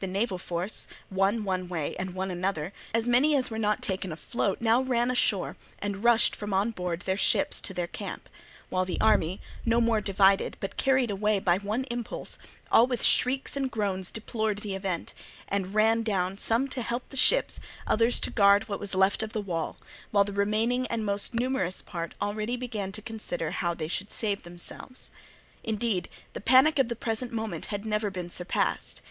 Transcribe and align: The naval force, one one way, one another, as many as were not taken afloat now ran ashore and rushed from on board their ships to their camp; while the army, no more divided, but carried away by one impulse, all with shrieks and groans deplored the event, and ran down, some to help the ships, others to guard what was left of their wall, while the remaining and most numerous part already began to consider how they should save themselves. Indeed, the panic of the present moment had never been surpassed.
The 0.00 0.06
naval 0.06 0.36
force, 0.36 0.86
one 1.08 1.42
one 1.42 1.66
way, 1.66 1.96
one 2.12 2.30
another, 2.30 2.74
as 2.92 3.08
many 3.08 3.34
as 3.34 3.50
were 3.50 3.56
not 3.58 3.80
taken 3.82 4.12
afloat 4.12 4.60
now 4.60 4.82
ran 4.82 5.10
ashore 5.10 5.56
and 5.78 6.04
rushed 6.04 6.36
from 6.36 6.52
on 6.52 6.72
board 6.72 7.00
their 7.00 7.16
ships 7.16 7.62
to 7.62 7.72
their 7.72 7.86
camp; 7.86 8.28
while 8.68 8.84
the 8.84 9.00
army, 9.00 9.40
no 9.64 9.80
more 9.80 10.02
divided, 10.02 10.58
but 10.60 10.76
carried 10.76 11.10
away 11.10 11.38
by 11.38 11.56
one 11.56 11.84
impulse, 11.84 12.36
all 12.70 12.86
with 12.86 13.02
shrieks 13.02 13.56
and 13.56 13.70
groans 13.70 14.10
deplored 14.10 14.58
the 14.58 14.74
event, 14.74 15.14
and 15.48 15.74
ran 15.74 16.02
down, 16.02 16.36
some 16.36 16.68
to 16.68 16.82
help 16.82 17.08
the 17.08 17.16
ships, 17.16 17.58
others 17.86 18.20
to 18.20 18.30
guard 18.30 18.68
what 18.68 18.78
was 18.78 18.94
left 18.94 19.22
of 19.22 19.32
their 19.32 19.40
wall, 19.42 19.78
while 20.10 20.24
the 20.24 20.34
remaining 20.34 20.86
and 20.88 21.06
most 21.06 21.32
numerous 21.32 21.80
part 21.80 22.12
already 22.20 22.56
began 22.58 22.92
to 22.92 23.00
consider 23.00 23.52
how 23.52 23.72
they 23.72 23.88
should 23.88 24.10
save 24.10 24.42
themselves. 24.42 25.10
Indeed, 25.64 26.10
the 26.34 26.42
panic 26.42 26.78
of 26.78 26.90
the 26.90 26.94
present 26.94 27.32
moment 27.32 27.68
had 27.72 27.86
never 27.86 28.10
been 28.10 28.28
surpassed. 28.28 29.00